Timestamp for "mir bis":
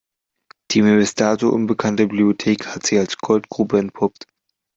0.81-1.13